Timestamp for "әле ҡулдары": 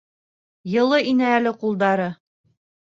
1.35-2.13